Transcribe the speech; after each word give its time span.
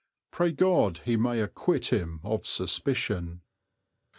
Pray 0.31 0.51
God 0.51 1.01
he 1.05 1.15
may 1.15 1.39
acquit 1.39 1.93
him 1.93 2.21
of 2.23 2.43
suspicion! 2.43 3.41